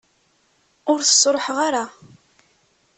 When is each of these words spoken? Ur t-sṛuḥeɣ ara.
Ur 0.91 0.99
t-sṛuḥeɣ 1.01 1.57
ara. 1.67 1.85